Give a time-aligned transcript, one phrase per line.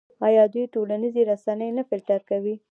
[0.27, 2.55] آیا دوی ټولنیزې رسنۍ نه فلټر کوي؟